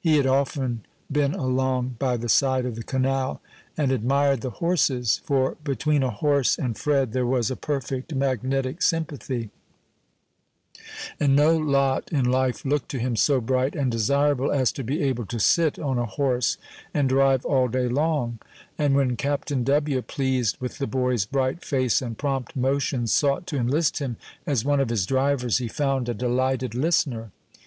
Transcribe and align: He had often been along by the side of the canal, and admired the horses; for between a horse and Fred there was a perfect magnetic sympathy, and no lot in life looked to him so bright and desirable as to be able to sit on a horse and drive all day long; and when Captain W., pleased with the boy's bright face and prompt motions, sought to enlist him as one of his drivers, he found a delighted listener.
He 0.00 0.16
had 0.16 0.26
often 0.26 0.86
been 1.12 1.34
along 1.34 1.96
by 1.98 2.16
the 2.16 2.30
side 2.30 2.64
of 2.64 2.74
the 2.74 2.82
canal, 2.82 3.42
and 3.76 3.92
admired 3.92 4.40
the 4.40 4.48
horses; 4.64 5.20
for 5.26 5.58
between 5.62 6.02
a 6.02 6.08
horse 6.10 6.56
and 6.58 6.74
Fred 6.74 7.12
there 7.12 7.26
was 7.26 7.50
a 7.50 7.54
perfect 7.54 8.14
magnetic 8.14 8.80
sympathy, 8.80 9.50
and 11.20 11.36
no 11.36 11.54
lot 11.54 12.10
in 12.10 12.24
life 12.24 12.64
looked 12.64 12.88
to 12.92 12.98
him 12.98 13.14
so 13.14 13.42
bright 13.42 13.76
and 13.76 13.92
desirable 13.92 14.50
as 14.50 14.72
to 14.72 14.82
be 14.82 15.02
able 15.02 15.26
to 15.26 15.38
sit 15.38 15.78
on 15.78 15.98
a 15.98 16.06
horse 16.06 16.56
and 16.94 17.10
drive 17.10 17.44
all 17.44 17.68
day 17.68 17.88
long; 17.88 18.38
and 18.78 18.96
when 18.96 19.16
Captain 19.16 19.64
W., 19.64 20.00
pleased 20.00 20.56
with 20.60 20.78
the 20.78 20.86
boy's 20.86 21.26
bright 21.26 21.62
face 21.62 22.00
and 22.00 22.16
prompt 22.16 22.56
motions, 22.56 23.12
sought 23.12 23.46
to 23.46 23.58
enlist 23.58 23.98
him 23.98 24.16
as 24.46 24.64
one 24.64 24.80
of 24.80 24.88
his 24.88 25.04
drivers, 25.04 25.58
he 25.58 25.68
found 25.68 26.08
a 26.08 26.14
delighted 26.14 26.74
listener. 26.74 27.32